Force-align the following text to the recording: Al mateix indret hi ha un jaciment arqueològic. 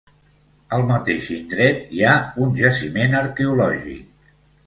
Al 0.77 0.85
mateix 0.91 1.27
indret 1.35 1.83
hi 1.97 2.01
ha 2.11 2.15
un 2.45 2.57
jaciment 2.61 3.15
arqueològic. 3.23 4.35